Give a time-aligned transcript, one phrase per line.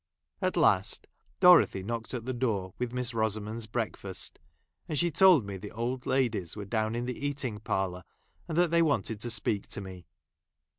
[0.41, 1.05] At last
[1.39, 4.39] Dorothy knocked at the door; with Miss Rosamond's breakffist;
[4.89, 8.03] and she | told me the old ladies were down in the eating parlour,
[8.47, 10.05] and that they wanted to speak I to me.